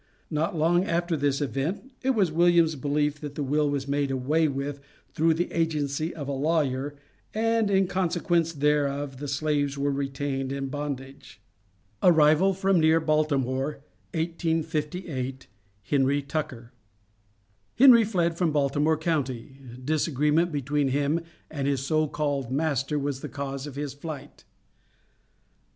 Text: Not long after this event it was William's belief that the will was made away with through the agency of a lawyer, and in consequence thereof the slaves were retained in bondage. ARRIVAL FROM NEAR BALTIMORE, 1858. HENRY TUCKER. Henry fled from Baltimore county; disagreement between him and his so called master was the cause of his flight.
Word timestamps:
Not 0.31 0.55
long 0.57 0.83
after 0.85 1.15
this 1.15 1.41
event 1.41 1.91
it 2.01 2.15
was 2.15 2.31
William's 2.31 2.75
belief 2.75 3.19
that 3.19 3.35
the 3.35 3.43
will 3.43 3.69
was 3.69 3.87
made 3.87 4.09
away 4.09 4.47
with 4.47 4.79
through 5.13 5.35
the 5.35 5.51
agency 5.53 6.11
of 6.15 6.27
a 6.27 6.31
lawyer, 6.31 6.95
and 7.35 7.69
in 7.69 7.85
consequence 7.85 8.51
thereof 8.51 9.17
the 9.17 9.27
slaves 9.27 9.77
were 9.77 9.91
retained 9.91 10.51
in 10.51 10.69
bondage. 10.69 11.39
ARRIVAL 12.01 12.55
FROM 12.55 12.79
NEAR 12.79 12.99
BALTIMORE, 12.99 13.83
1858. 14.15 15.45
HENRY 15.83 16.23
TUCKER. 16.23 16.71
Henry 17.75 18.03
fled 18.03 18.35
from 18.39 18.51
Baltimore 18.51 18.97
county; 18.97 19.59
disagreement 19.85 20.51
between 20.51 20.87
him 20.87 21.21
and 21.51 21.67
his 21.67 21.85
so 21.85 22.07
called 22.07 22.49
master 22.51 22.97
was 22.97 23.19
the 23.21 23.29
cause 23.29 23.67
of 23.67 23.75
his 23.75 23.93
flight. 23.93 24.45